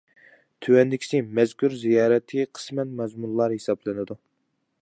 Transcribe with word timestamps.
تۆۋەندىكىسى 0.67 1.19
مەزكۇر 1.41 1.75
زىيارەتتىكى 1.83 2.49
قىسمەن 2.59 2.99
مەزمۇنلار 3.03 3.57
ھېسابلىنىدۇ. 3.59 4.19